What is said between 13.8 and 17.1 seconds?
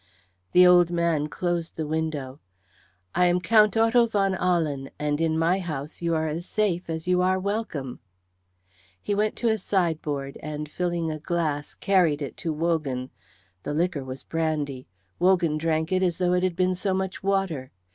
was brandy. Wogan drank it as though it had been so